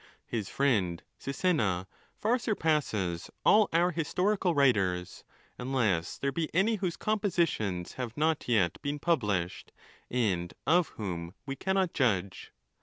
[0.25, 5.23] His friend Sisenna far surpasses all our historical writers,
[5.59, 9.71] unless there be any whose compositions have not yet been published,
[10.09, 12.51] and of whom we cannot judge.